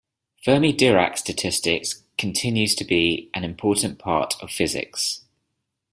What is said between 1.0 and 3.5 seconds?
statistics continues to be an